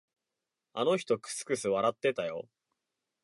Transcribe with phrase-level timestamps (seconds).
[0.73, 2.49] あの人、くすくす笑ってたよ。